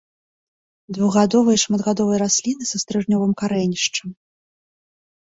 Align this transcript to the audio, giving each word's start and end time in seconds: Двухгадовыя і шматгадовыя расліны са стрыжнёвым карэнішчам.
Двухгадовыя 0.97 1.57
і 1.59 1.61
шматгадовыя 1.65 2.21
расліны 2.23 2.63
са 2.73 2.77
стрыжнёвым 2.87 3.31
карэнішчам. 3.45 4.09